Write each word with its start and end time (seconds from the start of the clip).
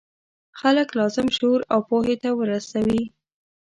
خلک 0.59 0.87
لازم 0.99 1.27
شعور 1.35 1.61
او 1.73 1.79
پوهې 1.89 2.15
ته 2.23 2.29
ورسوي. 2.39 3.03